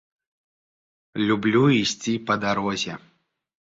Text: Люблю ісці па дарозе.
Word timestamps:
Люблю 1.31 1.63
ісці 1.81 2.13
па 2.31 2.41
дарозе. 2.47 2.93